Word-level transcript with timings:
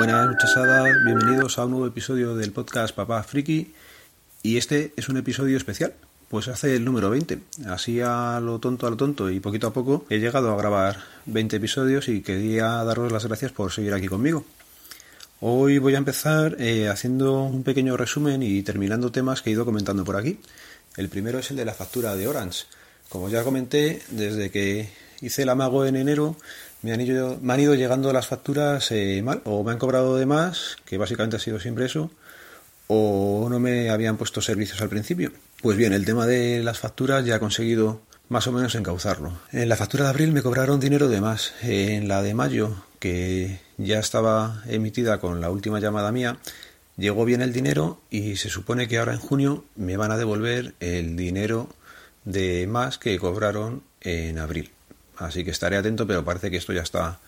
Buenas 0.00 0.30
muchachadas, 0.30 0.96
bienvenidos 1.04 1.58
a 1.58 1.66
un 1.66 1.72
nuevo 1.72 1.86
episodio 1.86 2.34
del 2.34 2.52
podcast 2.52 2.94
Papá 2.96 3.22
Friki 3.22 3.74
y 4.42 4.56
este 4.56 4.94
es 4.96 5.10
un 5.10 5.18
episodio 5.18 5.58
especial, 5.58 5.92
pues 6.30 6.48
hace 6.48 6.74
el 6.74 6.86
número 6.86 7.10
20, 7.10 7.38
así 7.66 8.00
a 8.00 8.40
lo 8.40 8.58
tonto 8.60 8.86
a 8.86 8.90
lo 8.90 8.96
tonto 8.96 9.28
y 9.28 9.40
poquito 9.40 9.66
a 9.66 9.74
poco 9.74 10.06
he 10.08 10.16
llegado 10.16 10.54
a 10.54 10.56
grabar 10.56 10.96
20 11.26 11.56
episodios 11.56 12.08
y 12.08 12.22
quería 12.22 12.82
daros 12.82 13.12
las 13.12 13.26
gracias 13.26 13.52
por 13.52 13.72
seguir 13.72 13.92
aquí 13.92 14.08
conmigo. 14.08 14.46
Hoy 15.40 15.76
voy 15.76 15.94
a 15.96 15.98
empezar 15.98 16.56
eh, 16.58 16.88
haciendo 16.88 17.42
un 17.42 17.62
pequeño 17.62 17.98
resumen 17.98 18.42
y 18.42 18.62
terminando 18.62 19.12
temas 19.12 19.42
que 19.42 19.50
he 19.50 19.52
ido 19.52 19.66
comentando 19.66 20.02
por 20.02 20.16
aquí. 20.16 20.40
El 20.96 21.10
primero 21.10 21.40
es 21.40 21.50
el 21.50 21.58
de 21.58 21.66
la 21.66 21.74
factura 21.74 22.16
de 22.16 22.26
Orange. 22.26 22.64
Como 23.10 23.28
ya 23.28 23.44
comenté, 23.44 24.00
desde 24.08 24.50
que 24.50 24.88
hice 25.20 25.42
el 25.42 25.50
amago 25.50 25.84
en 25.84 25.96
enero, 25.96 26.36
me 26.82 26.92
han 26.92 27.00
ido, 27.00 27.38
me 27.42 27.54
han 27.54 27.60
ido 27.60 27.74
llegando 27.74 28.12
las 28.12 28.26
facturas 28.26 28.90
eh, 28.90 29.22
mal, 29.22 29.42
o 29.44 29.62
me 29.62 29.72
han 29.72 29.78
cobrado 29.78 30.16
de 30.16 30.26
más, 30.26 30.76
que 30.84 30.98
básicamente 30.98 31.36
ha 31.36 31.40
sido 31.40 31.60
siempre 31.60 31.86
eso, 31.86 32.10
o 32.86 33.48
no 33.50 33.60
me 33.60 33.90
habían 33.90 34.16
puesto 34.16 34.40
servicios 34.40 34.80
al 34.80 34.88
principio. 34.88 35.32
Pues 35.62 35.76
bien, 35.76 35.92
el 35.92 36.04
tema 36.04 36.26
de 36.26 36.62
las 36.62 36.78
facturas 36.78 37.24
ya 37.24 37.36
he 37.36 37.40
conseguido 37.40 38.00
más 38.28 38.46
o 38.46 38.52
menos 38.52 38.74
encauzarlo. 38.74 39.32
En 39.52 39.68
la 39.68 39.76
factura 39.76 40.04
de 40.04 40.10
abril 40.10 40.32
me 40.32 40.42
cobraron 40.42 40.80
dinero 40.80 41.08
de 41.08 41.20
más. 41.20 41.52
En 41.62 42.08
la 42.08 42.22
de 42.22 42.34
mayo, 42.34 42.84
que 42.98 43.60
ya 43.76 43.98
estaba 43.98 44.62
emitida 44.66 45.18
con 45.18 45.40
la 45.40 45.50
última 45.50 45.80
llamada 45.80 46.12
mía, 46.12 46.38
llegó 46.96 47.24
bien 47.24 47.42
el 47.42 47.52
dinero 47.52 48.00
y 48.10 48.36
se 48.36 48.48
supone 48.48 48.88
que 48.88 48.98
ahora 48.98 49.12
en 49.12 49.18
junio 49.18 49.64
me 49.74 49.96
van 49.96 50.12
a 50.12 50.16
devolver 50.16 50.74
el 50.80 51.16
dinero 51.16 51.68
de 52.24 52.66
más 52.66 52.98
que 52.98 53.18
cobraron 53.18 53.82
en 54.00 54.38
abril. 54.38 54.70
Así 55.20 55.44
que 55.44 55.50
estaré 55.50 55.76
atento, 55.76 56.06
pero 56.06 56.24
parece 56.24 56.50
que 56.50 56.56
esto 56.56 56.72
ya 56.72 56.80
está 56.80 57.20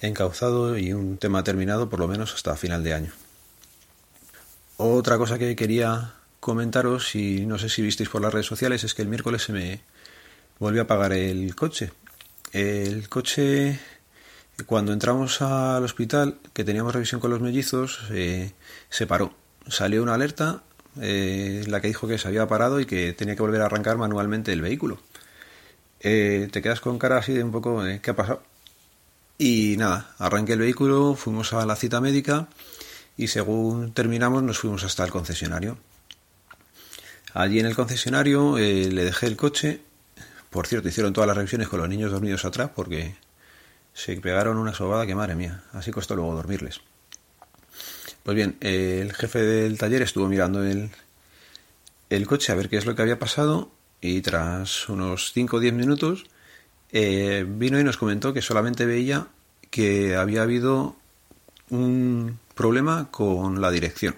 encauzado 0.00 0.76
y 0.76 0.92
un 0.92 1.16
tema 1.16 1.44
terminado 1.44 1.88
por 1.88 2.00
lo 2.00 2.08
menos 2.08 2.34
hasta 2.34 2.56
final 2.56 2.82
de 2.82 2.92
año. 2.92 3.12
Otra 4.76 5.16
cosa 5.16 5.38
que 5.38 5.54
quería 5.56 6.12
comentaros, 6.40 7.14
y 7.14 7.46
no 7.46 7.56
sé 7.58 7.68
si 7.68 7.82
visteis 7.82 8.08
por 8.08 8.20
las 8.20 8.32
redes 8.32 8.46
sociales, 8.46 8.84
es 8.84 8.94
que 8.94 9.02
el 9.02 9.08
miércoles 9.08 9.42
se 9.42 9.52
me 9.52 9.80
volvió 10.58 10.82
a 10.82 10.86
pagar 10.86 11.12
el 11.12 11.54
coche. 11.54 11.92
El 12.52 13.08
coche, 13.08 13.78
cuando 14.66 14.92
entramos 14.92 15.40
al 15.40 15.84
hospital, 15.84 16.38
que 16.52 16.64
teníamos 16.64 16.92
revisión 16.92 17.20
con 17.20 17.30
los 17.30 17.40
mellizos, 17.40 18.00
eh, 18.10 18.52
se 18.90 19.06
paró. 19.06 19.32
Salió 19.68 20.02
una 20.02 20.14
alerta, 20.14 20.62
eh, 21.00 21.64
la 21.68 21.80
que 21.80 21.88
dijo 21.88 22.08
que 22.08 22.18
se 22.18 22.28
había 22.28 22.46
parado 22.48 22.80
y 22.80 22.86
que 22.86 23.12
tenía 23.12 23.36
que 23.36 23.42
volver 23.42 23.62
a 23.62 23.66
arrancar 23.66 23.98
manualmente 23.98 24.52
el 24.52 24.62
vehículo. 24.62 24.98
Eh, 26.08 26.48
te 26.52 26.62
quedas 26.62 26.80
con 26.80 27.00
cara 27.00 27.16
así 27.16 27.32
de 27.32 27.42
un 27.42 27.50
poco, 27.50 27.84
eh, 27.84 27.98
¿qué 28.00 28.12
ha 28.12 28.14
pasado? 28.14 28.40
Y 29.38 29.74
nada, 29.76 30.14
arranqué 30.18 30.52
el 30.52 30.60
vehículo, 30.60 31.16
fuimos 31.16 31.52
a 31.52 31.66
la 31.66 31.74
cita 31.74 32.00
médica 32.00 32.46
y 33.16 33.26
según 33.26 33.92
terminamos 33.92 34.44
nos 34.44 34.60
fuimos 34.60 34.84
hasta 34.84 35.04
el 35.04 35.10
concesionario. 35.10 35.78
Allí 37.34 37.58
en 37.58 37.66
el 37.66 37.74
concesionario 37.74 38.56
eh, 38.56 38.88
le 38.92 39.02
dejé 39.02 39.26
el 39.26 39.36
coche. 39.36 39.80
Por 40.48 40.68
cierto, 40.68 40.88
hicieron 40.88 41.12
todas 41.12 41.26
las 41.26 41.36
revisiones 41.36 41.66
con 41.66 41.80
los 41.80 41.88
niños 41.88 42.12
dormidos 42.12 42.44
atrás 42.44 42.70
porque 42.72 43.16
se 43.92 44.16
pegaron 44.18 44.58
una 44.58 44.74
sobada 44.74 45.06
que 45.06 45.16
madre 45.16 45.34
mía. 45.34 45.64
Así 45.72 45.90
costó 45.90 46.14
luego 46.14 46.36
dormirles. 46.36 46.82
Pues 48.22 48.36
bien, 48.36 48.58
el 48.60 49.12
jefe 49.12 49.40
del 49.40 49.76
taller 49.76 50.02
estuvo 50.02 50.28
mirando 50.28 50.62
el, 50.62 50.88
el 52.10 52.26
coche 52.28 52.52
a 52.52 52.54
ver 52.54 52.68
qué 52.68 52.76
es 52.76 52.86
lo 52.86 52.94
que 52.94 53.02
había 53.02 53.18
pasado 53.18 53.72
y 54.06 54.20
tras 54.22 54.88
unos 54.88 55.32
5 55.32 55.56
o 55.56 55.60
10 55.60 55.74
minutos 55.74 56.24
eh, 56.92 57.44
vino 57.46 57.80
y 57.80 57.84
nos 57.84 57.96
comentó 57.96 58.32
que 58.32 58.42
solamente 58.42 58.86
veía 58.86 59.26
que 59.70 60.16
había 60.16 60.42
habido 60.42 60.96
un 61.70 62.38
problema 62.54 63.08
con 63.10 63.60
la 63.60 63.70
dirección. 63.70 64.16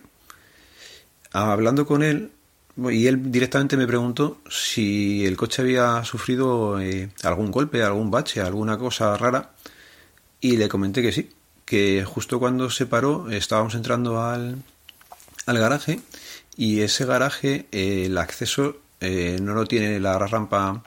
Hablando 1.33 1.87
con 1.87 2.03
él, 2.03 2.31
y 2.77 3.07
él 3.07 3.33
directamente 3.33 3.77
me 3.77 3.87
preguntó 3.87 4.39
si 4.49 5.27
el 5.27 5.37
coche 5.37 5.63
había 5.63 6.05
sufrido 6.05 6.81
eh, 6.81 7.11
algún 7.25 7.51
golpe, 7.51 7.83
algún 7.83 8.11
bache, 8.11 8.41
alguna 8.41 8.79
cosa 8.79 9.17
rara, 9.17 9.53
y 10.41 10.57
le 10.57 10.69
comenté 10.69 11.03
que 11.03 11.13
sí, 11.13 11.31
que 11.65 12.05
justo 12.05 12.39
cuando 12.39 12.71
se 12.71 12.87
paró 12.87 13.31
estábamos 13.31 13.75
entrando 13.75 14.23
al, 14.23 14.63
al 15.47 15.59
garaje 15.59 16.01
y 16.57 16.81
ese 16.81 17.05
garaje, 17.05 17.67
el 17.73 18.17
acceso 18.19 18.77
eh, 19.01 19.39
no 19.41 19.55
lo 19.55 19.67
tiene 19.67 20.01
la 20.01 20.19
rampa 20.19 20.83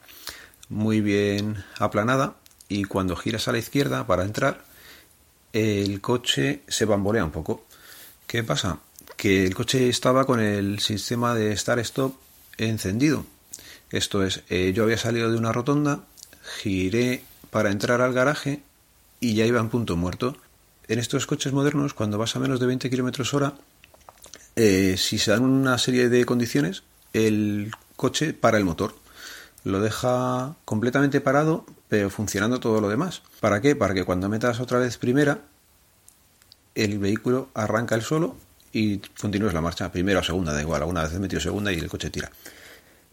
muy 0.69 1.01
bien 1.01 1.63
aplanada 1.79 2.35
y 2.67 2.83
cuando 2.83 3.15
giras 3.15 3.47
a 3.47 3.51
la 3.51 3.59
izquierda 3.59 4.07
para 4.07 4.23
entrar 4.23 4.63
el 5.53 5.99
coche 6.01 6.61
se 6.67 6.85
bambolea 6.85 7.25
un 7.25 7.31
poco. 7.31 7.65
¿Qué 8.27 8.43
pasa? 8.43 8.79
Que 9.17 9.45
el 9.45 9.53
coche 9.53 9.89
estaba 9.89 10.25
con 10.25 10.39
el 10.39 10.79
sistema 10.79 11.35
de 11.35 11.55
start-stop 11.55 12.15
encendido. 12.57 13.25
Esto 13.91 14.23
es, 14.23 14.43
eh, 14.49 14.71
yo 14.73 14.83
había 14.83 14.97
salido 14.97 15.29
de 15.29 15.37
una 15.37 15.51
rotonda, 15.51 16.05
giré 16.61 17.23
para 17.49 17.71
entrar 17.71 18.01
al 18.01 18.13
garaje 18.13 18.61
y 19.19 19.33
ya 19.33 19.45
iba 19.45 19.59
en 19.59 19.69
punto 19.69 19.97
muerto. 19.97 20.37
En 20.87 20.99
estos 20.99 21.25
coches 21.25 21.51
modernos, 21.51 21.93
cuando 21.93 22.17
vas 22.17 22.35
a 22.35 22.39
menos 22.39 22.59
de 22.59 22.67
20 22.67 22.89
km 22.89 23.33
hora, 23.33 23.53
eh, 24.55 24.95
si 24.97 25.17
se 25.17 25.31
dan 25.31 25.43
una 25.43 25.77
serie 25.77 26.09
de 26.09 26.25
condiciones, 26.25 26.83
el 27.13 27.71
coche 28.01 28.33
para 28.33 28.57
el 28.57 28.65
motor. 28.65 28.95
Lo 29.63 29.79
deja 29.79 30.55
completamente 30.65 31.21
parado, 31.21 31.67
pero 31.87 32.09
funcionando 32.09 32.59
todo 32.59 32.81
lo 32.81 32.89
demás. 32.89 33.21
¿Para 33.39 33.61
qué? 33.61 33.75
Para 33.75 33.93
que 33.93 34.03
cuando 34.03 34.27
metas 34.27 34.59
otra 34.59 34.79
vez 34.79 34.97
primera, 34.97 35.41
el 36.73 36.97
vehículo 36.97 37.49
arranca 37.53 37.93
el 37.93 38.01
solo 38.01 38.35
y 38.73 38.97
continúes 39.21 39.53
la 39.53 39.61
marcha. 39.61 39.91
Primera 39.91 40.21
o 40.21 40.23
segunda, 40.23 40.51
da 40.51 40.61
igual. 40.61 40.81
Alguna 40.81 41.03
vez 41.03 41.13
metido 41.19 41.39
segunda 41.39 41.71
y 41.71 41.77
el 41.77 41.89
coche 41.89 42.09
tira. 42.09 42.31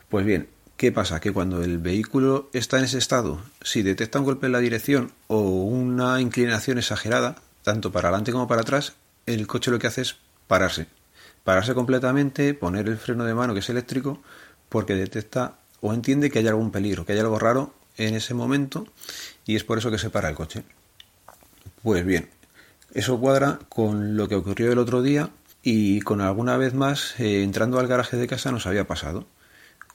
Pues 0.08 0.24
bien, 0.24 0.48
¿qué 0.78 0.90
pasa? 0.90 1.20
Que 1.20 1.32
cuando 1.32 1.62
el 1.62 1.76
vehículo 1.76 2.48
está 2.54 2.78
en 2.78 2.84
ese 2.84 2.96
estado, 2.96 3.42
si 3.60 3.82
detecta 3.82 4.20
un 4.20 4.24
golpe 4.24 4.46
en 4.46 4.52
la 4.52 4.60
dirección 4.60 5.12
o 5.26 5.40
una 5.40 6.18
inclinación 6.22 6.78
exagerada, 6.78 7.36
tanto 7.62 7.92
para 7.92 8.08
adelante 8.08 8.32
como 8.32 8.48
para 8.48 8.62
atrás, 8.62 8.94
el 9.26 9.46
coche 9.46 9.70
lo 9.70 9.78
que 9.78 9.88
hace 9.88 10.00
es 10.00 10.16
pararse. 10.46 10.86
Pararse 11.44 11.74
completamente, 11.74 12.54
poner 12.54 12.88
el 12.88 12.96
freno 12.96 13.24
de 13.24 13.34
mano 13.34 13.52
que 13.52 13.60
es 13.60 13.68
eléctrico 13.68 14.22
porque 14.68 14.94
detecta 14.94 15.58
o 15.80 15.92
entiende 15.92 16.30
que 16.30 16.40
hay 16.40 16.48
algún 16.48 16.70
peligro, 16.70 17.06
que 17.06 17.12
hay 17.12 17.18
algo 17.18 17.38
raro 17.38 17.74
en 17.96 18.14
ese 18.14 18.34
momento 18.34 18.86
y 19.46 19.56
es 19.56 19.64
por 19.64 19.78
eso 19.78 19.90
que 19.90 19.98
se 19.98 20.10
para 20.10 20.28
el 20.28 20.34
coche. 20.34 20.64
Pues 21.82 22.04
bien, 22.04 22.28
eso 22.94 23.18
cuadra 23.20 23.58
con 23.68 24.16
lo 24.16 24.28
que 24.28 24.34
ocurrió 24.34 24.72
el 24.72 24.78
otro 24.78 25.02
día 25.02 25.30
y 25.62 26.00
con 26.00 26.20
alguna 26.20 26.56
vez 26.56 26.74
más 26.74 27.18
eh, 27.20 27.42
entrando 27.42 27.78
al 27.78 27.86
garaje 27.86 28.16
de 28.16 28.26
casa 28.26 28.52
nos 28.52 28.66
había 28.66 28.86
pasado. 28.86 29.26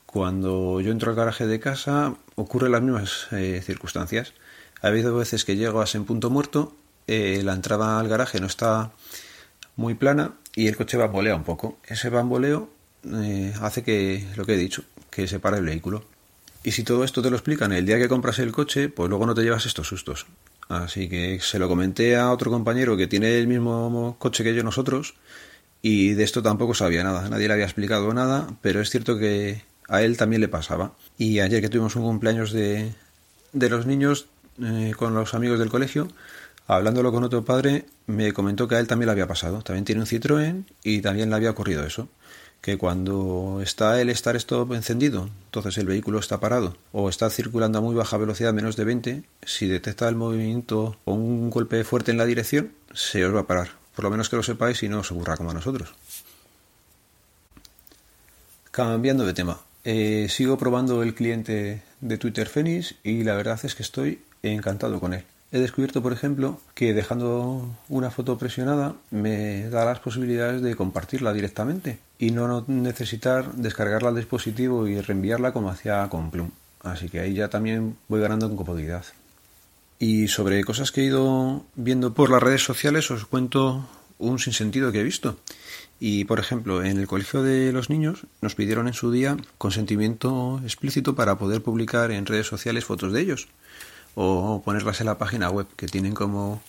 Cuando 0.06 0.80
yo 0.80 0.92
entro 0.92 1.10
al 1.10 1.16
garaje 1.16 1.46
de 1.46 1.58
casa 1.58 2.14
ocurren 2.36 2.72
las 2.72 2.82
mismas 2.82 3.26
eh, 3.32 3.60
circunstancias. 3.64 4.32
Ha 4.80 4.88
habido 4.88 5.16
veces 5.16 5.44
que 5.44 5.56
llego 5.56 5.80
a 5.80 5.84
ese 5.84 6.00
punto 6.00 6.30
muerto, 6.30 6.74
eh, 7.06 7.42
la 7.42 7.54
entrada 7.54 7.98
al 7.98 8.08
garaje 8.08 8.40
no 8.40 8.46
está 8.46 8.92
muy 9.76 9.94
plana 9.94 10.34
y 10.54 10.68
el 10.68 10.76
coche 10.76 10.96
bambolea 10.96 11.34
un 11.34 11.44
poco. 11.44 11.78
Ese 11.86 12.10
bamboleo 12.10 12.68
eh, 13.12 13.52
hace 13.60 13.82
que, 13.82 14.26
lo 14.36 14.44
que 14.44 14.54
he 14.54 14.58
dicho, 14.58 14.84
que 15.10 15.28
se 15.28 15.40
pare 15.40 15.58
el 15.58 15.64
vehículo. 15.64 16.04
Y 16.62 16.72
si 16.72 16.82
todo 16.82 17.04
esto 17.04 17.20
te 17.20 17.30
lo 17.30 17.36
explican 17.36 17.72
el 17.72 17.84
día 17.84 17.98
que 17.98 18.08
compras 18.08 18.38
el 18.38 18.52
coche, 18.52 18.88
pues 18.88 19.08
luego 19.10 19.26
no 19.26 19.34
te 19.34 19.42
llevas 19.42 19.66
estos 19.66 19.86
sustos. 19.86 20.26
Así 20.68 21.08
que 21.08 21.38
se 21.40 21.58
lo 21.58 21.68
comenté 21.68 22.16
a 22.16 22.30
otro 22.30 22.50
compañero 22.50 22.96
que 22.96 23.06
tiene 23.06 23.38
el 23.38 23.46
mismo 23.46 24.16
coche 24.18 24.42
que 24.42 24.54
yo 24.54 24.62
nosotros 24.62 25.14
y 25.82 26.14
de 26.14 26.24
esto 26.24 26.42
tampoco 26.42 26.72
sabía 26.72 27.04
nada. 27.04 27.28
Nadie 27.28 27.48
le 27.48 27.54
había 27.54 27.66
explicado 27.66 28.14
nada, 28.14 28.46
pero 28.62 28.80
es 28.80 28.88
cierto 28.88 29.18
que 29.18 29.62
a 29.88 30.00
él 30.02 30.16
también 30.16 30.40
le 30.40 30.48
pasaba. 30.48 30.94
Y 31.18 31.40
ayer 31.40 31.60
que 31.60 31.68
tuvimos 31.68 31.96
un 31.96 32.04
cumpleaños 32.04 32.52
de, 32.52 32.94
de 33.52 33.68
los 33.68 33.84
niños 33.84 34.26
eh, 34.62 34.94
con 34.96 35.12
los 35.14 35.34
amigos 35.34 35.58
del 35.58 35.68
colegio, 35.68 36.08
hablándolo 36.66 37.12
con 37.12 37.24
otro 37.24 37.44
padre, 37.44 37.84
me 38.06 38.32
comentó 38.32 38.66
que 38.66 38.76
a 38.76 38.80
él 38.80 38.86
también 38.86 39.08
le 39.08 39.12
había 39.12 39.26
pasado. 39.26 39.60
También 39.60 39.84
tiene 39.84 40.00
un 40.00 40.06
Citroën 40.06 40.64
y 40.82 41.02
también 41.02 41.28
le 41.28 41.36
había 41.36 41.50
ocurrido 41.50 41.84
eso 41.84 42.08
que 42.64 42.78
cuando 42.78 43.60
está 43.62 44.00
el 44.00 44.08
estar 44.08 44.36
stop 44.36 44.72
encendido, 44.72 45.28
entonces 45.44 45.76
el 45.76 45.86
vehículo 45.86 46.18
está 46.18 46.40
parado 46.40 46.78
o 46.92 47.10
está 47.10 47.28
circulando 47.28 47.76
a 47.76 47.82
muy 47.82 47.94
baja 47.94 48.16
velocidad, 48.16 48.54
menos 48.54 48.74
de 48.74 48.84
20, 48.84 49.22
si 49.42 49.66
detecta 49.66 50.08
el 50.08 50.16
movimiento 50.16 50.96
o 51.04 51.12
un 51.12 51.50
golpe 51.50 51.84
fuerte 51.84 52.10
en 52.10 52.16
la 52.16 52.24
dirección, 52.24 52.72
se 52.94 53.22
os 53.26 53.34
va 53.34 53.40
a 53.40 53.46
parar. 53.46 53.68
Por 53.94 54.04
lo 54.04 54.10
menos 54.10 54.30
que 54.30 54.36
lo 54.36 54.42
sepáis 54.42 54.82
y 54.82 54.88
no 54.88 55.00
os 55.00 55.12
ocurra 55.12 55.36
como 55.36 55.50
a 55.50 55.52
nosotros. 55.52 55.92
Cambiando 58.70 59.26
de 59.26 59.34
tema, 59.34 59.60
eh, 59.84 60.28
sigo 60.30 60.56
probando 60.56 61.02
el 61.02 61.14
cliente 61.14 61.82
de 62.00 62.16
Twitter 62.16 62.48
Phoenix 62.48 62.94
y 63.04 63.24
la 63.24 63.34
verdad 63.34 63.60
es 63.62 63.74
que 63.74 63.82
estoy 63.82 64.22
encantado 64.42 65.00
con 65.00 65.12
él. 65.12 65.24
He 65.52 65.58
descubierto, 65.58 66.02
por 66.02 66.14
ejemplo, 66.14 66.62
que 66.72 66.94
dejando 66.94 67.76
una 67.90 68.10
foto 68.10 68.38
presionada 68.38 68.94
me 69.10 69.68
da 69.68 69.84
las 69.84 70.00
posibilidades 70.00 70.62
de 70.62 70.74
compartirla 70.76 71.34
directamente 71.34 71.98
y 72.18 72.30
no 72.30 72.64
necesitar 72.66 73.52
descargarla 73.54 74.10
al 74.10 74.16
dispositivo 74.16 74.86
y 74.86 75.00
reenviarla 75.00 75.52
como 75.52 75.70
hacía 75.70 76.08
con 76.08 76.30
Plum. 76.30 76.50
Así 76.82 77.08
que 77.08 77.20
ahí 77.20 77.34
ya 77.34 77.48
también 77.48 77.96
voy 78.08 78.20
ganando 78.20 78.46
en 78.46 78.56
comodidad. 78.56 79.04
Y 79.98 80.28
sobre 80.28 80.64
cosas 80.64 80.92
que 80.92 81.00
he 81.00 81.04
ido 81.04 81.64
viendo 81.74 82.14
por 82.14 82.30
las 82.30 82.42
redes 82.42 82.62
sociales 82.62 83.10
os 83.10 83.24
cuento 83.26 83.88
un 84.18 84.38
sinsentido 84.38 84.92
que 84.92 85.00
he 85.00 85.04
visto. 85.04 85.38
Y, 86.00 86.24
por 86.24 86.40
ejemplo, 86.40 86.84
en 86.84 86.98
el 86.98 87.06
colegio 87.06 87.42
de 87.42 87.72
los 87.72 87.88
niños 87.88 88.26
nos 88.42 88.54
pidieron 88.54 88.88
en 88.88 88.94
su 88.94 89.10
día 89.10 89.36
consentimiento 89.58 90.60
explícito 90.64 91.14
para 91.14 91.38
poder 91.38 91.62
publicar 91.62 92.10
en 92.10 92.26
redes 92.26 92.46
sociales 92.46 92.84
fotos 92.84 93.12
de 93.12 93.20
ellos 93.20 93.48
o 94.14 94.62
ponerlas 94.64 95.00
en 95.00 95.06
la 95.06 95.18
página 95.18 95.50
web, 95.50 95.66
que 95.76 95.86
tienen 95.86 96.14
como 96.14 96.62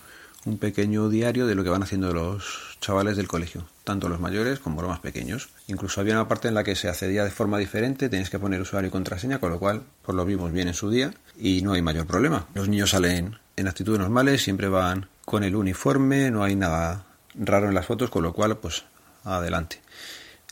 un 0.45 0.57
pequeño 0.57 1.09
diario 1.09 1.47
de 1.47 1.55
lo 1.55 1.63
que 1.63 1.69
van 1.69 1.83
haciendo 1.83 2.13
los 2.13 2.77
chavales 2.79 3.17
del 3.17 3.27
colegio, 3.27 3.65
tanto 3.83 4.09
los 4.09 4.19
mayores 4.19 4.59
como 4.59 4.81
los 4.81 4.89
más 4.89 4.99
pequeños. 4.99 5.49
Incluso 5.67 6.01
había 6.01 6.13
una 6.13 6.27
parte 6.27 6.47
en 6.47 6.53
la 6.53 6.63
que 6.63 6.75
se 6.75 6.87
accedía 6.87 7.23
de 7.23 7.31
forma 7.31 7.57
diferente, 7.57 8.09
tenéis 8.09 8.29
que 8.29 8.39
poner 8.39 8.61
usuario 8.61 8.89
y 8.89 8.91
contraseña, 8.91 9.39
con 9.39 9.51
lo 9.51 9.59
cual 9.59 9.83
pues 10.03 10.15
lo 10.15 10.25
vimos 10.25 10.51
bien 10.51 10.67
en 10.67 10.73
su 10.73 10.89
día 10.89 11.13
y 11.37 11.61
no 11.61 11.73
hay 11.73 11.81
mayor 11.81 12.05
problema. 12.05 12.47
Los 12.53 12.69
niños 12.69 12.91
salen 12.91 13.37
en 13.55 13.67
actitudes 13.67 13.99
normales, 13.99 14.43
siempre 14.43 14.69
van 14.69 15.07
con 15.25 15.43
el 15.43 15.55
uniforme, 15.55 16.29
no 16.29 16.43
hay 16.43 16.55
nada 16.55 17.05
raro 17.33 17.67
en 17.67 17.73
las 17.73 17.85
fotos, 17.85 18.09
con 18.09 18.23
lo 18.23 18.33
cual 18.33 18.57
pues 18.57 18.83
adelante. 19.23 19.81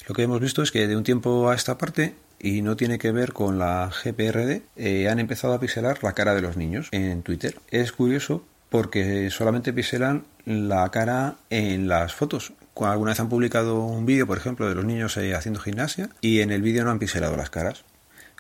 Lo 0.08 0.16
que 0.16 0.24
hemos 0.24 0.42
visto 0.42 0.64
es 0.64 0.72
que 0.72 0.88
de 0.88 0.98
un 0.98 1.04
tiempo 1.04 1.50
a 1.50 1.56
esta 1.56 1.78
parte 1.78 2.16
y 2.40 2.62
no 2.62 2.76
tiene 2.76 2.98
que 2.98 3.12
ver 3.12 3.32
con 3.32 3.58
la 3.58 3.90
GPRD, 4.04 4.64
eh, 4.76 5.08
han 5.08 5.20
empezado 5.20 5.54
a 5.54 5.60
pixelar 5.60 6.04
la 6.04 6.14
cara 6.14 6.36
de 6.36 6.42
los 6.42 6.58
niños 6.58 6.90
en 6.92 7.24
Twitter. 7.24 7.56
Es 7.72 7.94
curioso 7.94 8.44
porque 8.74 9.30
solamente 9.30 9.72
pixelan 9.72 10.26
la 10.46 10.90
cara 10.90 11.36
en 11.52 11.88
las 11.88 12.16
fotos. 12.16 12.54
Alguna 12.76 13.12
vez 13.12 13.20
han 13.20 13.30
publicado 13.30 13.84
un 13.84 14.08
vídeo, 14.08 14.26
por 14.26 14.36
ejemplo, 14.40 14.68
de 14.68 14.74
los 14.74 14.84
niños 14.84 15.16
haciendo 15.16 15.60
gimnasia 15.60 16.10
y 16.22 16.40
en 16.40 16.50
el 16.50 16.64
vídeo 16.64 16.84
no 16.84 16.90
han 16.90 16.98
pixelado 16.98 17.38
las 17.38 17.52
caras. 17.52 17.84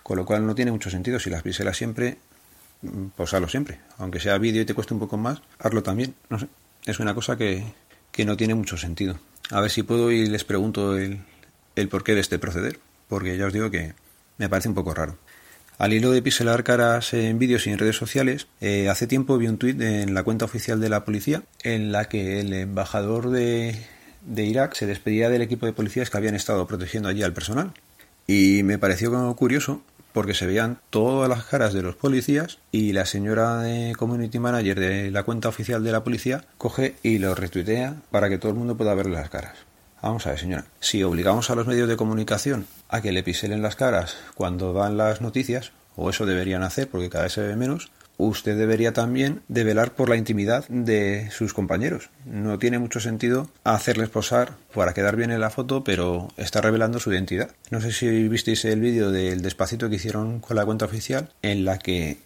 Con 0.01 0.17
lo 0.17 0.25
cual 0.25 0.47
no 0.47 0.55
tiene 0.55 0.71
mucho 0.71 0.89
sentido. 0.89 1.19
Si 1.19 1.29
las 1.29 1.43
pixelas 1.43 1.77
siempre, 1.77 2.17
mm, 2.81 3.09
pues 3.15 3.31
hazlo 3.31 3.47
siempre. 3.47 3.79
Aunque 3.99 4.19
sea 4.19 4.39
vídeo 4.39 4.63
y 4.63 4.65
te 4.65 4.73
cueste 4.73 4.95
un 4.95 5.01
poco 5.01 5.17
más, 5.17 5.43
hazlo 5.59 5.83
también. 5.83 6.15
No 6.29 6.39
sé. 6.39 6.47
Es 6.87 6.99
una 6.99 7.13
cosa 7.13 7.37
que, 7.37 7.63
que 8.11 8.25
no 8.25 8.35
tiene 8.35 8.55
mucho 8.55 8.75
sentido. 8.75 9.19
A 9.51 9.61
ver 9.61 9.69
si 9.69 9.83
puedo 9.83 10.11
y 10.11 10.25
les 10.25 10.43
pregunto 10.43 10.97
el, 10.97 11.19
el 11.75 11.89
porqué 11.89 12.15
de 12.15 12.21
este 12.21 12.39
proceder. 12.39 12.79
Porque 13.07 13.37
ya 13.37 13.45
os 13.45 13.53
digo 13.53 13.69
que 13.69 13.93
me 14.39 14.49
parece 14.49 14.67
un 14.67 14.73
poco 14.73 14.95
raro. 14.95 15.15
Al 15.79 15.91
hilo 15.91 16.11
de 16.11 16.21
pixelar 16.21 16.63
caras 16.63 17.13
en 17.13 17.39
vídeos 17.39 17.65
y 17.65 17.71
en 17.71 17.79
redes 17.79 17.95
sociales, 17.95 18.47
eh, 18.61 18.89
hace 18.89 19.07
tiempo 19.07 19.37
vi 19.37 19.47
un 19.47 19.57
tuit 19.57 19.81
en 19.81 20.13
la 20.13 20.23
cuenta 20.23 20.45
oficial 20.45 20.79
de 20.79 20.89
la 20.89 21.03
policía 21.03 21.43
en 21.63 21.91
la 21.91 22.05
que 22.05 22.39
el 22.39 22.53
embajador 22.53 23.31
de, 23.31 23.75
Irak 24.37 24.75
se 24.75 24.85
despedía 24.85 25.29
del 25.29 25.41
equipo 25.41 25.65
de 25.65 25.73
policías 25.73 26.09
que 26.09 26.17
habían 26.17 26.35
estado 26.35 26.67
protegiendo 26.67 27.09
allí 27.09 27.23
al 27.23 27.33
personal. 27.33 27.73
Y 28.27 28.61
me 28.63 28.77
pareció 28.77 29.35
curioso 29.35 29.81
porque 30.13 30.35
se 30.35 30.45
veían 30.45 30.79
todas 30.91 31.27
las 31.27 31.43
caras 31.45 31.73
de 31.73 31.81
los 31.81 31.95
policías 31.95 32.59
y 32.71 32.93
la 32.93 33.07
señora 33.07 33.57
de 33.57 33.95
community 33.95 34.37
manager 34.37 34.79
de 34.79 35.11
la 35.11 35.23
cuenta 35.23 35.49
oficial 35.49 35.83
de 35.83 35.91
la 35.91 36.03
policía 36.03 36.45
coge 36.59 36.95
y 37.01 37.17
lo 37.17 37.33
retuitea 37.33 37.95
para 38.11 38.29
que 38.29 38.37
todo 38.37 38.51
el 38.51 38.57
mundo 38.59 38.77
pueda 38.77 38.93
ver 38.93 39.07
las 39.07 39.29
caras. 39.31 39.72
Vamos 40.03 40.27
a 40.27 40.31
ver, 40.31 40.39
señora. 40.39 40.65
Si 40.81 41.01
obligamos 41.01 41.49
a 41.49 41.55
los 41.55 41.65
medios 41.65 41.87
de 41.87 41.95
comunicación 41.95 42.67
a 42.89 43.01
que 43.01 43.13
le 43.13 43.23
piselen 43.23 43.61
las 43.61 43.77
caras 43.77 44.17
cuando 44.35 44.73
dan 44.73 44.97
las 44.97 45.21
noticias, 45.21 45.71
o 45.95 46.09
eso 46.09 46.25
deberían 46.25 46.61
hacer 46.61 46.89
porque 46.89 47.09
cada 47.09 47.23
vez 47.23 47.31
se 47.31 47.41
ve 47.41 47.55
menos, 47.55 47.89
usted 48.17 48.57
debería 48.57 48.91
también 48.91 49.43
de 49.47 49.63
velar 49.63 49.93
por 49.93 50.09
la 50.09 50.17
intimidad 50.17 50.67
de 50.67 51.29
sus 51.31 51.53
compañeros. 51.53 52.09
No 52.25 52.59
tiene 52.59 52.79
mucho 52.79 52.99
sentido 52.99 53.49
hacerles 53.63 54.09
posar 54.09 54.57
para 54.75 54.93
quedar 54.93 55.15
bien 55.15 55.31
en 55.31 55.39
la 55.39 55.49
foto, 55.49 55.85
pero 55.85 56.27
está 56.35 56.59
revelando 56.59 56.99
su 56.99 57.13
identidad. 57.13 57.51
No 57.71 57.79
sé 57.79 57.93
si 57.93 58.27
visteis 58.27 58.65
el 58.65 58.81
vídeo 58.81 59.09
del 59.09 59.41
despacito 59.41 59.89
que 59.89 59.95
hicieron 59.95 60.41
con 60.41 60.57
la 60.57 60.65
cuenta 60.65 60.83
oficial, 60.83 61.29
en 61.41 61.63
la 61.63 61.79
que 61.79 62.17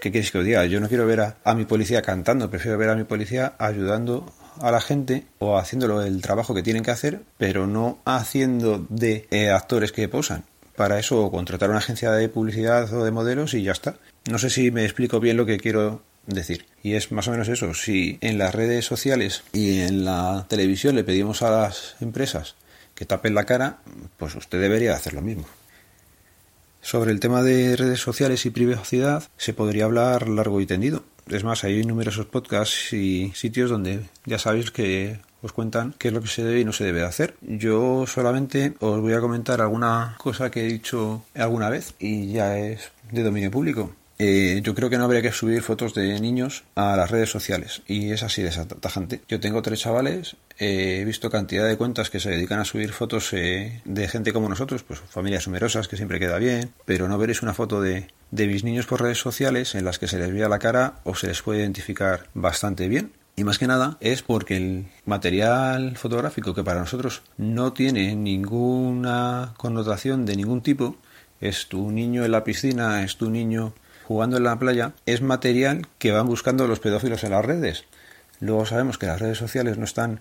¿Qué 0.00 0.10
queréis 0.10 0.32
que 0.32 0.38
os 0.38 0.44
diga? 0.44 0.64
Yo 0.64 0.80
no 0.80 0.88
quiero 0.88 1.06
ver 1.06 1.20
a, 1.20 1.36
a, 1.44 1.54
mi 1.54 1.66
policía 1.66 2.00
cantando, 2.00 2.50
prefiero 2.50 2.78
ver 2.78 2.88
a 2.88 2.96
mi 2.96 3.04
policía 3.04 3.52
ayudando 3.58 4.32
a 4.60 4.70
la 4.70 4.80
gente 4.80 5.26
o 5.38 5.58
haciéndolo 5.58 6.02
el 6.02 6.22
trabajo 6.22 6.54
que 6.54 6.62
tienen 6.62 6.82
que 6.82 6.90
hacer, 6.90 7.22
pero 7.38 7.66
no 7.66 7.98
haciendo 8.04 8.84
de 8.88 9.26
eh, 9.30 9.50
actores 9.50 9.92
que 9.92 10.08
posan. 10.08 10.44
Para 10.76 10.98
eso 10.98 11.30
contratar 11.30 11.70
una 11.70 11.78
agencia 11.78 12.10
de 12.12 12.28
publicidad 12.28 12.92
o 12.92 13.04
de 13.04 13.10
modelos 13.10 13.54
y 13.54 13.62
ya 13.62 13.72
está. 13.72 13.96
No 14.30 14.38
sé 14.38 14.50
si 14.50 14.70
me 14.70 14.84
explico 14.84 15.20
bien 15.20 15.36
lo 15.36 15.46
que 15.46 15.58
quiero 15.58 16.02
decir. 16.26 16.66
Y 16.82 16.94
es 16.94 17.12
más 17.12 17.28
o 17.28 17.32
menos 17.32 17.48
eso. 17.48 17.74
Si 17.74 18.18
en 18.20 18.38
las 18.38 18.54
redes 18.54 18.84
sociales 18.84 19.42
y 19.52 19.80
en 19.80 20.04
la 20.04 20.46
televisión 20.48 20.94
le 20.94 21.04
pedimos 21.04 21.42
a 21.42 21.50
las 21.50 21.96
empresas 22.00 22.54
que 22.94 23.04
tapen 23.04 23.34
la 23.34 23.44
cara, 23.44 23.78
pues 24.16 24.34
usted 24.34 24.60
debería 24.60 24.94
hacer 24.94 25.14
lo 25.14 25.22
mismo. 25.22 25.44
Sobre 26.80 27.12
el 27.12 27.20
tema 27.20 27.42
de 27.42 27.76
redes 27.76 28.00
sociales 28.00 28.44
y 28.44 28.50
privacidad 28.50 29.24
se 29.36 29.54
podría 29.54 29.84
hablar 29.84 30.28
largo 30.28 30.60
y 30.60 30.66
tendido. 30.66 31.04
Es 31.28 31.44
más, 31.44 31.64
hay 31.64 31.84
numerosos 31.84 32.26
podcasts 32.26 32.92
y 32.92 33.32
sitios 33.34 33.70
donde 33.70 34.00
ya 34.24 34.38
sabéis 34.38 34.70
que 34.70 35.20
os 35.42 35.52
cuentan 35.52 35.94
qué 35.98 36.08
es 36.08 36.14
lo 36.14 36.20
que 36.20 36.28
se 36.28 36.44
debe 36.44 36.60
y 36.60 36.64
no 36.64 36.72
se 36.72 36.84
debe 36.84 37.02
hacer. 37.02 37.34
Yo 37.40 38.06
solamente 38.06 38.74
os 38.80 39.00
voy 39.00 39.12
a 39.12 39.20
comentar 39.20 39.60
alguna 39.60 40.16
cosa 40.18 40.50
que 40.50 40.60
he 40.60 40.68
dicho 40.68 41.24
alguna 41.34 41.68
vez 41.68 41.94
y 41.98 42.32
ya 42.32 42.58
es 42.58 42.92
de 43.10 43.22
dominio 43.22 43.50
público. 43.50 43.90
Eh, 44.24 44.60
yo 44.62 44.72
creo 44.76 44.88
que 44.88 44.98
no 44.98 45.02
habría 45.02 45.20
que 45.20 45.32
subir 45.32 45.62
fotos 45.62 45.94
de 45.94 46.20
niños 46.20 46.62
a 46.76 46.96
las 46.96 47.10
redes 47.10 47.28
sociales 47.28 47.82
y 47.88 48.12
es 48.12 48.22
así 48.22 48.40
desatajante. 48.40 49.20
Yo 49.26 49.40
tengo 49.40 49.62
tres 49.62 49.80
chavales, 49.80 50.36
he 50.60 51.04
visto 51.04 51.28
cantidad 51.28 51.66
de 51.66 51.76
cuentas 51.76 52.08
que 52.08 52.20
se 52.20 52.30
dedican 52.30 52.60
a 52.60 52.64
subir 52.64 52.92
fotos 52.92 53.32
eh, 53.32 53.82
de 53.84 54.06
gente 54.06 54.32
como 54.32 54.48
nosotros, 54.48 54.84
pues 54.84 55.00
familias 55.00 55.48
numerosas 55.48 55.88
que 55.88 55.96
siempre 55.96 56.20
queda 56.20 56.38
bien, 56.38 56.70
pero 56.84 57.08
no 57.08 57.18
veréis 57.18 57.42
una 57.42 57.52
foto 57.52 57.80
de, 57.80 58.12
de 58.30 58.46
mis 58.46 58.62
niños 58.62 58.86
por 58.86 59.02
redes 59.02 59.18
sociales 59.18 59.74
en 59.74 59.84
las 59.84 59.98
que 59.98 60.06
se 60.06 60.20
les 60.20 60.32
vea 60.32 60.48
la 60.48 60.60
cara 60.60 61.00
o 61.02 61.16
se 61.16 61.26
les 61.26 61.42
puede 61.42 61.58
identificar 61.58 62.28
bastante 62.32 62.86
bien. 62.86 63.10
Y 63.34 63.42
más 63.42 63.58
que 63.58 63.66
nada 63.66 63.96
es 63.98 64.22
porque 64.22 64.56
el 64.56 64.86
material 65.04 65.96
fotográfico 65.96 66.54
que 66.54 66.62
para 66.62 66.78
nosotros 66.78 67.22
no 67.38 67.72
tiene 67.72 68.14
ninguna 68.14 69.54
connotación 69.56 70.26
de 70.26 70.36
ningún 70.36 70.62
tipo, 70.62 70.96
es 71.40 71.66
tu 71.66 71.90
niño 71.90 72.24
en 72.24 72.30
la 72.30 72.44
piscina, 72.44 73.02
es 73.02 73.16
tu 73.16 73.28
niño 73.28 73.74
jugando 74.12 74.36
en 74.36 74.44
la 74.44 74.58
playa, 74.58 74.92
es 75.06 75.22
material 75.22 75.86
que 75.98 76.12
van 76.12 76.26
buscando 76.26 76.68
los 76.68 76.80
pedófilos 76.80 77.24
en 77.24 77.30
las 77.30 77.42
redes. 77.42 77.84
Luego 78.40 78.66
sabemos 78.66 78.98
que 78.98 79.06
las 79.06 79.18
redes 79.18 79.38
sociales 79.38 79.78
no 79.78 79.84
están 79.84 80.20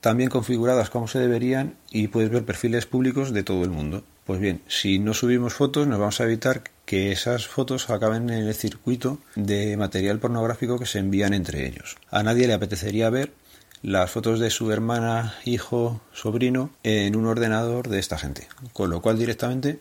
tan 0.00 0.16
bien 0.16 0.28
configuradas 0.28 0.90
como 0.90 1.06
se 1.06 1.20
deberían 1.20 1.74
y 1.92 2.08
puedes 2.08 2.30
ver 2.30 2.44
perfiles 2.44 2.86
públicos 2.86 3.32
de 3.32 3.44
todo 3.44 3.62
el 3.62 3.70
mundo. 3.70 4.02
Pues 4.26 4.40
bien, 4.40 4.60
si 4.66 4.98
no 4.98 5.14
subimos 5.14 5.54
fotos 5.54 5.86
nos 5.86 6.00
vamos 6.00 6.20
a 6.20 6.24
evitar 6.24 6.64
que 6.84 7.12
esas 7.12 7.46
fotos 7.46 7.90
acaben 7.90 8.28
en 8.28 8.48
el 8.48 8.54
circuito 8.54 9.18
de 9.36 9.76
material 9.76 10.18
pornográfico 10.18 10.76
que 10.76 10.86
se 10.86 10.98
envían 10.98 11.32
entre 11.32 11.64
ellos. 11.64 11.96
A 12.10 12.24
nadie 12.24 12.48
le 12.48 12.54
apetecería 12.54 13.08
ver 13.08 13.32
las 13.82 14.10
fotos 14.10 14.40
de 14.40 14.50
su 14.50 14.72
hermana, 14.72 15.36
hijo, 15.44 16.00
sobrino 16.12 16.70
en 16.82 17.14
un 17.14 17.26
ordenador 17.26 17.88
de 17.88 18.00
esta 18.00 18.18
gente. 18.18 18.48
Con 18.72 18.90
lo 18.90 19.00
cual 19.00 19.16
directamente 19.16 19.78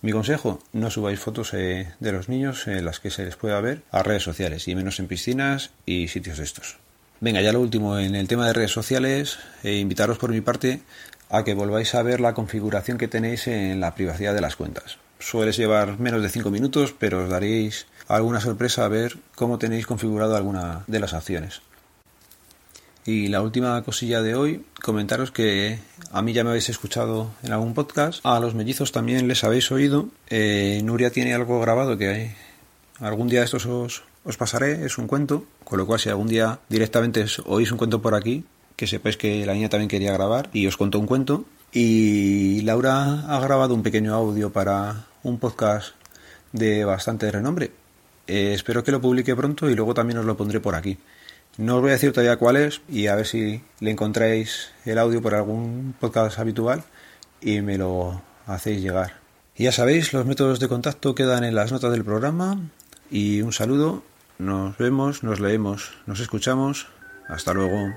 mi 0.00 0.12
consejo, 0.12 0.60
no 0.72 0.90
subáis 0.90 1.18
fotos 1.18 1.54
eh, 1.54 1.92
de 1.98 2.12
los 2.12 2.28
niños 2.28 2.68
en 2.68 2.84
las 2.84 3.00
que 3.00 3.10
se 3.10 3.24
les 3.24 3.36
pueda 3.36 3.60
ver 3.60 3.82
a 3.90 4.02
redes 4.02 4.22
sociales 4.22 4.68
y 4.68 4.74
menos 4.74 5.00
en 5.00 5.08
piscinas 5.08 5.70
y 5.86 6.08
sitios 6.08 6.38
de 6.38 6.44
estos. 6.44 6.78
Venga, 7.20 7.40
ya 7.40 7.52
lo 7.52 7.60
último, 7.60 7.98
en 7.98 8.14
el 8.14 8.28
tema 8.28 8.46
de 8.46 8.52
redes 8.52 8.70
sociales, 8.70 9.38
eh, 9.64 9.78
invitaros 9.78 10.18
por 10.18 10.30
mi 10.30 10.40
parte 10.40 10.82
a 11.30 11.42
que 11.42 11.54
volváis 11.54 11.94
a 11.96 12.02
ver 12.02 12.20
la 12.20 12.32
configuración 12.32 12.96
que 12.96 13.08
tenéis 13.08 13.48
en 13.48 13.80
la 13.80 13.94
privacidad 13.96 14.34
de 14.34 14.40
las 14.40 14.54
cuentas. 14.54 14.98
Suele 15.18 15.50
llevar 15.50 15.98
menos 15.98 16.22
de 16.22 16.28
5 16.28 16.50
minutos, 16.50 16.94
pero 16.96 17.24
os 17.24 17.28
daréis 17.28 17.86
alguna 18.06 18.40
sorpresa 18.40 18.84
a 18.84 18.88
ver 18.88 19.18
cómo 19.34 19.58
tenéis 19.58 19.86
configurado 19.86 20.36
alguna 20.36 20.84
de 20.86 21.00
las 21.00 21.12
acciones. 21.12 21.60
Y 23.08 23.28
la 23.28 23.40
última 23.40 23.82
cosilla 23.84 24.20
de 24.20 24.34
hoy, 24.34 24.66
comentaros 24.82 25.30
que 25.30 25.78
a 26.12 26.20
mí 26.20 26.34
ya 26.34 26.44
me 26.44 26.50
habéis 26.50 26.68
escuchado 26.68 27.30
en 27.42 27.54
algún 27.54 27.72
podcast, 27.72 28.20
a 28.22 28.38
los 28.38 28.54
mellizos 28.54 28.92
también 28.92 29.26
les 29.28 29.44
habéis 29.44 29.72
oído. 29.72 30.10
Eh, 30.28 30.82
Nuria 30.84 31.08
tiene 31.10 31.32
algo 31.32 31.58
grabado 31.58 31.96
que 31.96 32.08
hay. 32.08 32.34
algún 33.00 33.28
día 33.28 33.42
estos 33.42 33.64
os, 33.64 34.02
os 34.24 34.36
pasaré, 34.36 34.84
es 34.84 34.98
un 34.98 35.06
cuento, 35.06 35.46
con 35.64 35.78
lo 35.78 35.86
cual 35.86 35.98
si 35.98 36.10
algún 36.10 36.28
día 36.28 36.58
directamente 36.68 37.24
oís 37.46 37.72
un 37.72 37.78
cuento 37.78 38.02
por 38.02 38.14
aquí, 38.14 38.44
que 38.76 38.86
sepáis 38.86 39.16
que 39.16 39.46
la 39.46 39.54
niña 39.54 39.70
también 39.70 39.88
quería 39.88 40.12
grabar 40.12 40.50
y 40.52 40.66
os 40.66 40.76
contó 40.76 40.98
un 40.98 41.06
cuento. 41.06 41.46
Y 41.72 42.60
Laura 42.60 43.24
ha 43.26 43.40
grabado 43.40 43.72
un 43.72 43.82
pequeño 43.82 44.12
audio 44.12 44.52
para 44.52 45.06
un 45.22 45.38
podcast 45.38 45.94
de 46.52 46.84
bastante 46.84 47.30
renombre. 47.30 47.70
Eh, 48.26 48.52
espero 48.52 48.84
que 48.84 48.92
lo 48.92 49.00
publique 49.00 49.34
pronto 49.34 49.70
y 49.70 49.74
luego 49.74 49.94
también 49.94 50.18
os 50.18 50.26
lo 50.26 50.36
pondré 50.36 50.60
por 50.60 50.74
aquí. 50.74 50.98
No 51.58 51.74
os 51.74 51.80
voy 51.80 51.90
a 51.90 51.94
decir 51.94 52.12
todavía 52.12 52.36
cuál 52.36 52.56
es 52.56 52.82
y 52.88 53.08
a 53.08 53.16
ver 53.16 53.26
si 53.26 53.64
le 53.80 53.90
encontráis 53.90 54.70
el 54.84 54.96
audio 54.96 55.20
por 55.20 55.34
algún 55.34 55.92
podcast 55.98 56.38
habitual 56.38 56.84
y 57.40 57.62
me 57.62 57.76
lo 57.76 58.22
hacéis 58.46 58.80
llegar. 58.80 59.14
Y 59.56 59.64
ya 59.64 59.72
sabéis, 59.72 60.12
los 60.12 60.24
métodos 60.24 60.60
de 60.60 60.68
contacto 60.68 61.16
quedan 61.16 61.42
en 61.42 61.56
las 61.56 61.72
notas 61.72 61.90
del 61.90 62.04
programa 62.04 62.60
y 63.10 63.42
un 63.42 63.52
saludo, 63.52 64.04
nos 64.38 64.78
vemos, 64.78 65.24
nos 65.24 65.40
leemos, 65.40 65.90
nos 66.06 66.20
escuchamos, 66.20 66.86
hasta 67.28 67.54
luego. 67.54 67.92